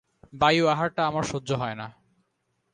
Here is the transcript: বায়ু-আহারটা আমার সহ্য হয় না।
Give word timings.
বায়ু-আহারটা 0.33 1.01
আমার 1.07 1.23
সহ্য 1.23 1.49
হয় 1.53 1.75
না। 1.75 1.87